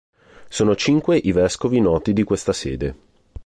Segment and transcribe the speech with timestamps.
[0.49, 2.95] Sono cinque i vescovi noti di questa sede.